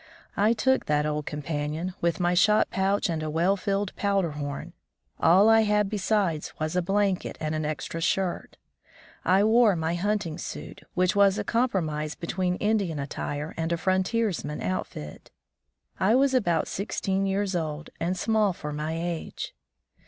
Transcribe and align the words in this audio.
I 0.35 0.53
took 0.53 0.87
that 0.87 1.05
old 1.05 1.27
companion, 1.27 1.93
with 2.01 2.19
my 2.19 2.33
shot 2.33 2.71
pouch 2.71 3.07
and 3.07 3.21
a 3.21 3.29
well 3.29 3.55
filled 3.55 3.95
powder 3.95 4.31
horn. 4.31 4.73
All 5.19 5.47
I 5.47 5.61
had 5.61 5.91
besides 5.91 6.51
was 6.59 6.75
a 6.75 6.81
blanket, 6.81 7.37
and 7.39 7.53
an 7.53 7.65
extra 7.65 8.01
shirt. 8.01 8.57
I 9.23 9.43
wore 9.43 9.75
my 9.75 9.93
hunting 9.93 10.39
suit, 10.39 10.81
which 10.95 11.15
was 11.15 11.37
a 11.37 11.43
compromise 11.43 12.15
between 12.15 12.55
Indian 12.55 12.97
attire 12.97 13.53
and 13.57 13.71
a 13.71 13.77
frontiersman's 13.77 14.63
outfit. 14.63 15.29
I 15.99 16.15
was 16.15 16.33
about 16.33 16.67
sixteen 16.67 17.27
years 17.27 17.55
old 17.55 17.91
and 17.99 18.17
small 18.17 18.49
of 18.63 18.73
my 18.73 18.93
age. 18.99 19.53